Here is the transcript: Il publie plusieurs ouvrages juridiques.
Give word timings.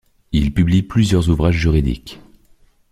Il 0.31 0.51
publie 0.51 0.81
plusieurs 0.81 1.29
ouvrages 1.29 1.57
juridiques. 1.57 2.19